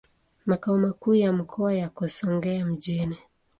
[0.45, 3.17] Makao makuu ya mkoa yako Songea mjini.